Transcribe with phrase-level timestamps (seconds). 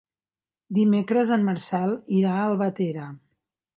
[0.77, 3.05] Dimecres en Marcel irà a Albatera.